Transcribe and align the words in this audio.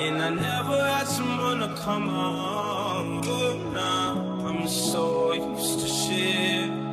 And 0.00 0.22
I 0.22 0.30
never 0.30 0.80
had 0.80 1.08
someone 1.08 1.58
to 1.58 1.74
come 1.82 2.08
home 2.08 3.20
Good 3.20 3.72
now, 3.72 4.44
I'm 4.46 4.68
so 4.68 5.32
used 5.32 5.80
to 5.80 5.88
shit. 5.88 6.87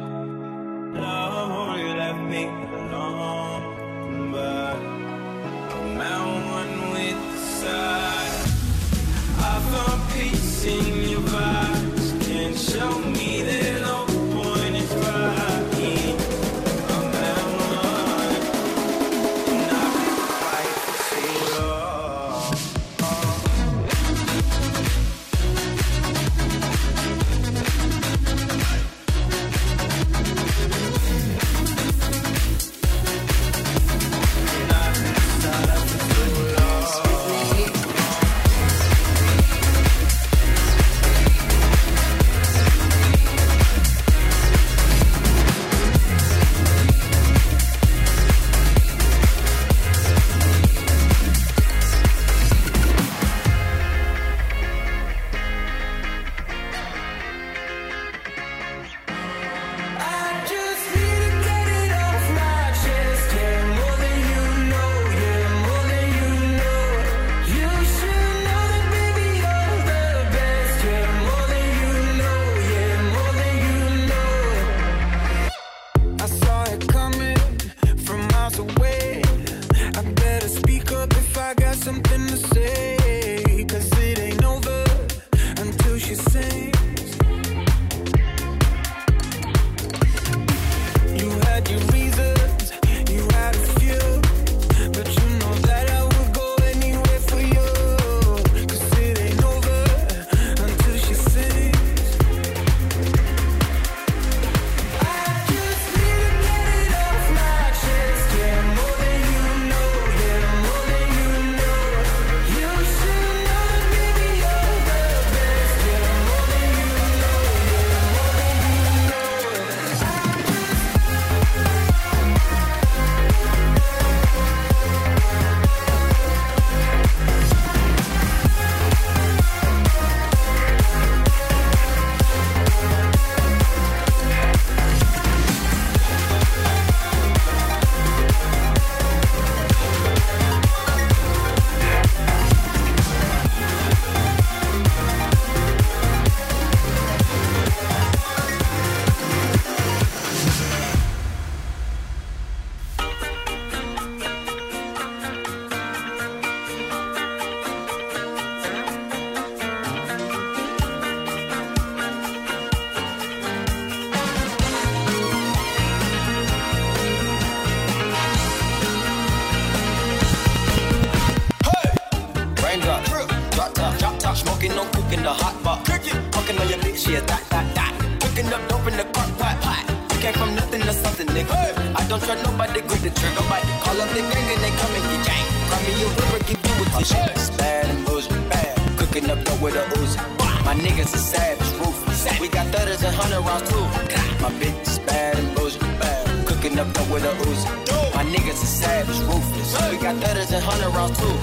hundred 200.65 200.89
rounds 200.97 201.17
too. 201.19 201.35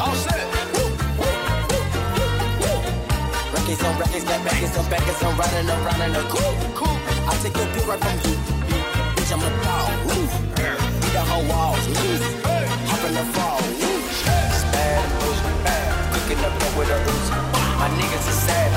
All 0.00 0.14
set. 0.14 0.44
On 3.68 3.84
on 3.84 4.88
I'm 5.22 5.36
running 5.38 5.68
around 5.68 6.00
in 6.02 6.16
a 6.16 6.22
coupe. 6.28 6.58
I 7.28 7.32
take 7.42 7.56
your 7.56 7.66
beat 7.72 7.86
right 7.86 8.00
from 8.00 8.16
you. 8.24 8.36
Bitch, 9.16 9.32
I'm 9.32 9.40
a 9.40 9.50
dog. 9.64 9.88
Beat 11.00 11.12
the 11.12 11.20
whole 11.20 11.46
walls. 11.48 11.84
Hop 12.88 13.04
in 13.08 13.14
the 13.14 13.24
fall. 13.34 13.60
Hey. 13.80 13.98
Bad, 14.72 15.04
bad. 15.64 16.14
Cooking 16.14 16.44
up 16.44 16.54
with 16.76 16.90
a 16.90 16.98
ooze. 17.08 17.30
My 17.80 17.88
niggas 17.96 18.28
are 18.28 18.40
sad. 18.46 18.67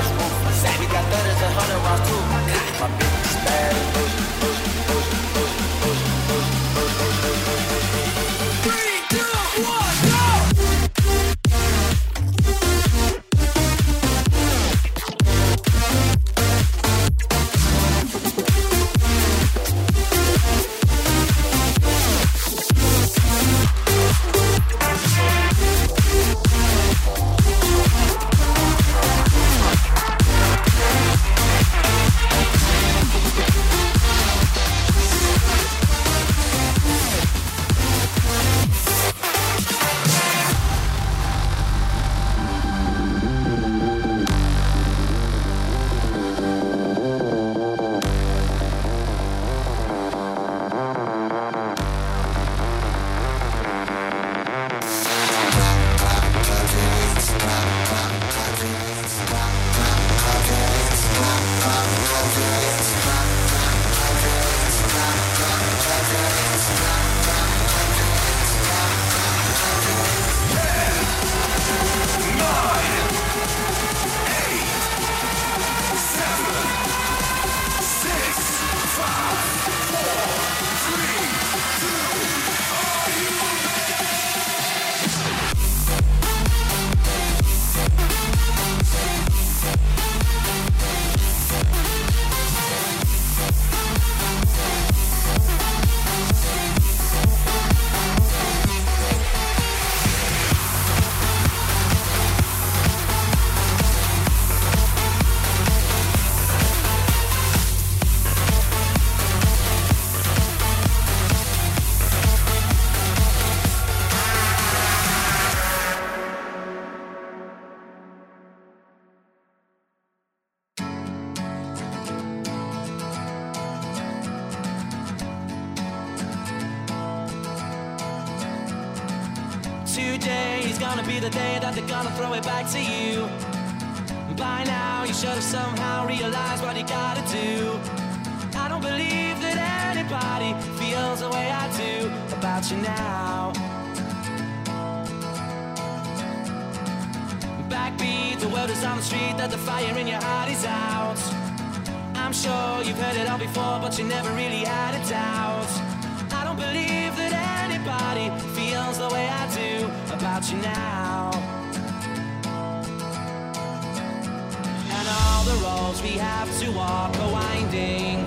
The 165.52 165.58
roads 165.64 166.02
we 166.02 166.12
have 166.12 166.50
to 166.60 166.70
walk 166.72 167.14
are 167.18 167.32
winding. 167.32 168.18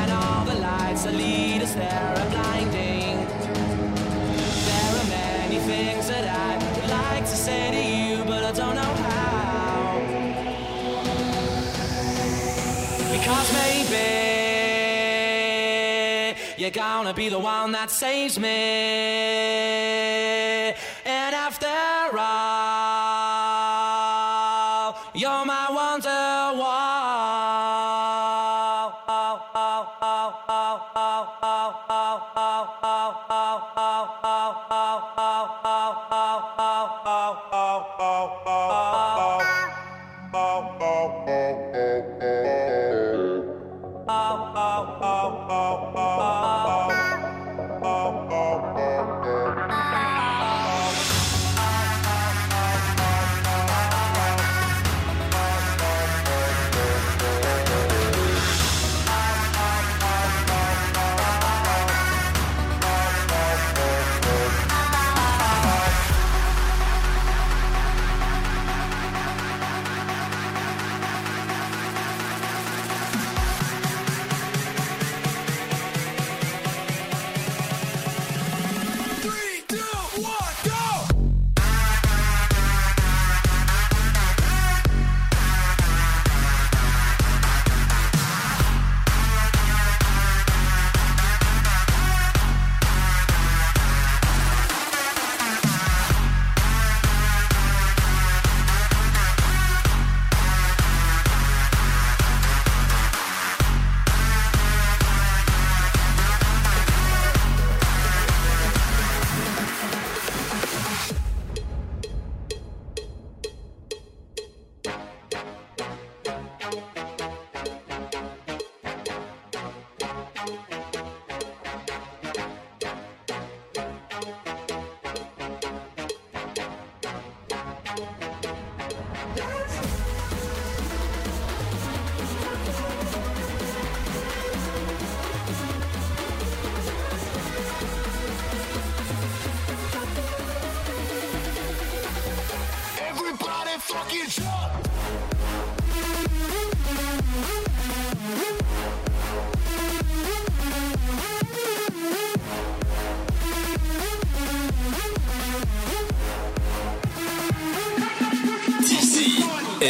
And 0.00 0.10
all 0.10 0.44
the 0.44 0.56
lights 0.56 1.04
that 1.04 1.14
lead 1.14 1.62
us 1.62 1.74
there 1.74 2.14
are 2.18 2.30
blinding. 2.30 3.16
There 4.68 4.92
are 5.00 5.08
many 5.08 5.58
things 5.58 6.08
that 6.08 6.26
I 6.46 6.58
would 6.64 6.90
like 6.90 7.24
to 7.24 7.36
say 7.46 7.70
to 7.76 7.82
you, 7.96 8.24
but 8.24 8.42
I 8.44 8.52
don't 8.52 8.74
know 8.74 8.94
how. 9.06 10.00
Because 13.14 13.48
maybe 13.62 14.08
you're 16.56 16.70
gonna 16.70 17.14
be 17.14 17.28
the 17.28 17.38
one 17.38 17.72
that 17.72 17.90
saves 17.90 18.38
me. 18.38 19.30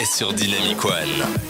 Sur 0.05 0.33
Dynamic 0.33 0.85
One. 0.85 1.50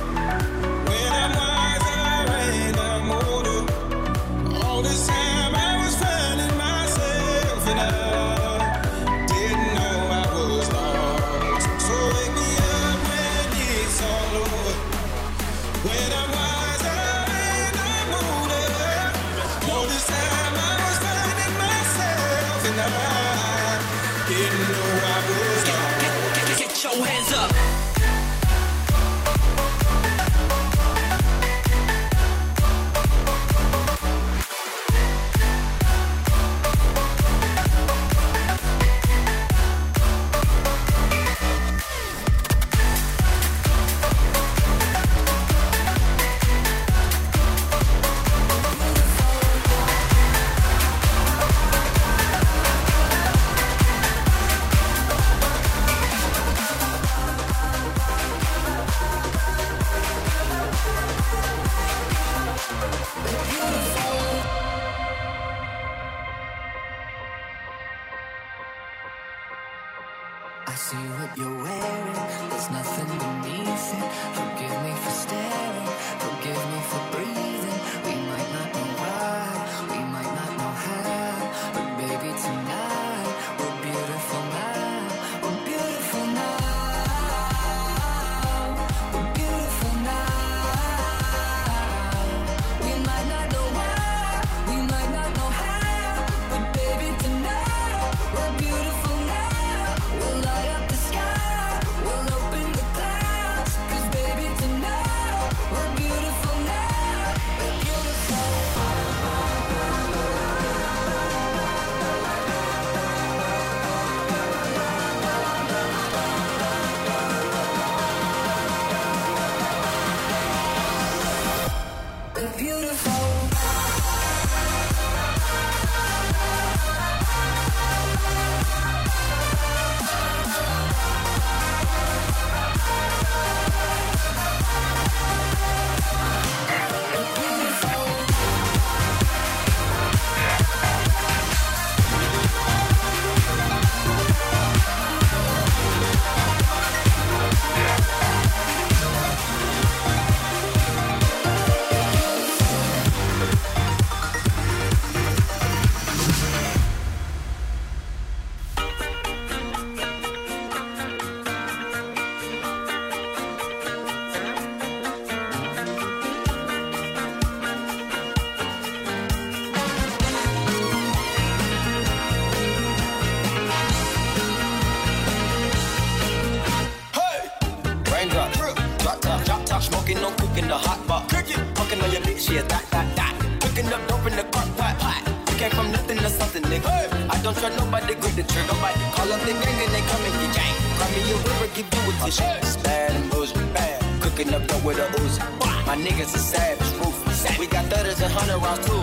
My 195.91 195.97
niggas 195.97 196.33
are 196.33 196.37
savage, 196.37 196.87
ruthless. 197.03 197.59
We 197.59 197.67
got 197.67 197.83
thudders 197.91 198.21
and 198.21 198.31
hundred 198.31 198.63
rounds 198.63 198.87
too. 198.87 198.95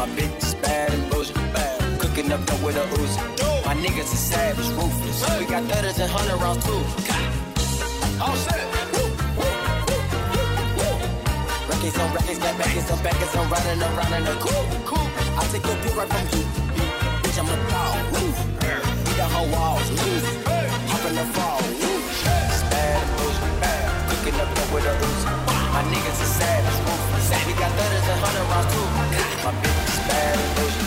My 0.00 0.08
bitch 0.16 0.42
is 0.42 0.54
bad 0.64 0.90
and 0.90 1.10
bullshit, 1.10 1.36
bad. 1.52 2.00
Cooking 2.00 2.32
up 2.32 2.40
dope 2.46 2.62
with 2.64 2.74
a 2.74 2.86
Uzi. 2.96 3.20
My 3.66 3.74
niggas 3.74 4.08
are 4.16 4.24
savage, 4.32 4.70
ruthless. 4.72 5.20
We 5.38 5.44
got 5.44 5.62
thudders 5.68 5.98
and 5.98 6.10
hundred 6.10 6.40
rounds 6.40 6.64
too. 6.64 6.80
All 8.16 8.34
set. 8.48 8.64
Records 11.68 11.98
on 12.00 12.08
records, 12.16 12.38
got 12.38 12.56
records 12.56 12.90
on 12.90 13.02
records, 13.04 13.36
I'm 13.36 13.52
riding 13.52 13.82
around 13.82 14.12
in 14.16 14.24
a 14.24 14.34
cool. 14.40 14.64
I 15.36 15.44
take 15.52 15.68
a 15.68 15.74
beat 15.84 15.94
right 16.00 16.08
from 16.08 16.24
you, 16.32 16.44
bitch, 17.20 17.36
I'm 17.36 17.52
a 17.52 17.56
dog, 17.68 18.08
woo. 18.08 18.32
Beat 19.04 19.16
the 19.20 19.28
whole 19.28 19.52
walls, 19.52 19.84
woo. 20.00 20.16
Hop 20.88 21.04
in 21.10 21.14
the 21.14 21.26
fall, 21.36 21.60
woo. 21.60 22.00
Bad, 22.72 23.04
bullshit, 23.20 23.60
bad. 23.60 23.84
Cooking 24.08 24.40
up 24.40 24.48
dope 24.56 24.72
with 24.72 24.86
a 24.88 24.96
Uzi. 24.96 25.41
Niggas 25.90 26.20
are 26.20 26.32
savage. 26.38 27.46
We 27.46 27.52
got 27.54 27.72
thudders 27.72 28.08
and 28.08 28.20
hundred 28.20 28.46
rounds 28.50 28.68
too. 28.72 28.86
My 29.44 29.52
bitch 29.60 29.88
is 29.88 29.98
bad, 30.06 30.81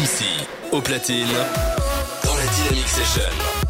D'ici 0.00 0.24
au 0.72 0.80
platine, 0.80 1.26
dans 2.24 2.34
la 2.34 2.46
Dynamic 2.46 2.88
Session. 2.88 3.69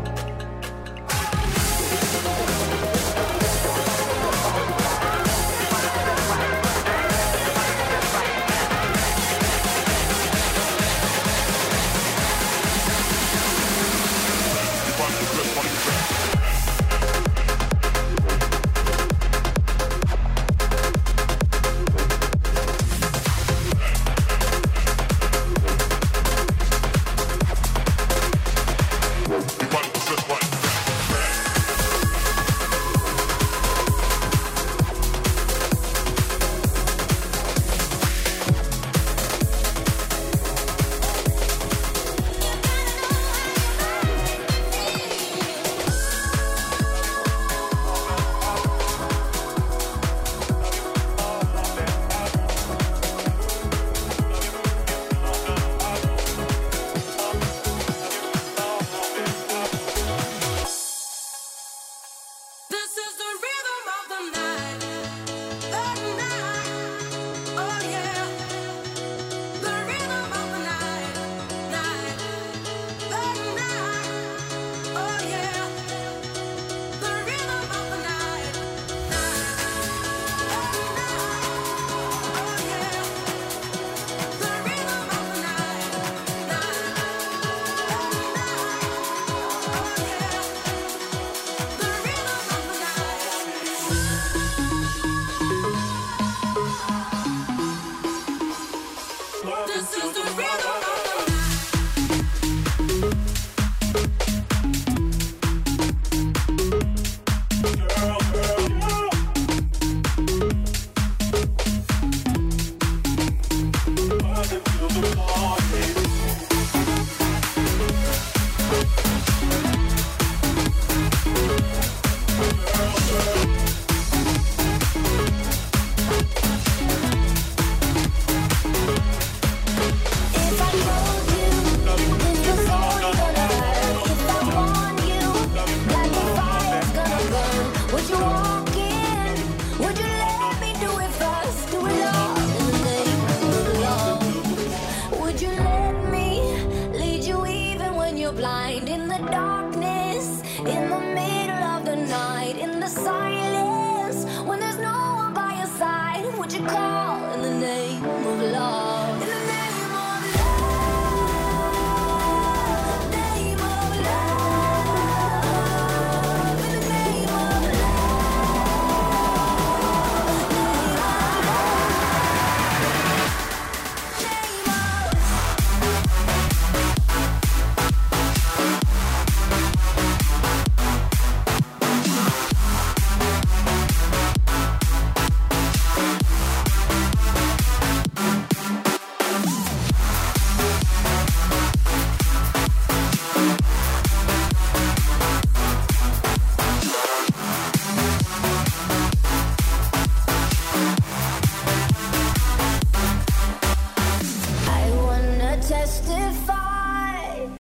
the 152.81 152.89
silence 152.89 154.25
when 154.47 154.59
there's 154.59 154.79
no 154.79 155.13
one 155.15 155.33
by 155.33 155.53
your 155.57 155.67
side? 155.67 156.25
Would 156.39 156.51
you 156.51 156.65
call? 156.65 157.00